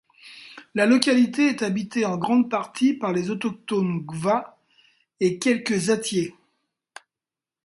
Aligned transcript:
La 0.73 0.87
localité 0.87 1.45
est 1.45 1.61
habitée 1.61 2.05
en 2.07 2.17
grande 2.17 2.49
partie 2.49 2.95
par 2.95 3.13
les 3.13 3.29
autochtones 3.29 3.99
Gwa 3.99 4.57
et 5.19 5.37
quelque 5.37 5.91
Attié. 5.91 6.33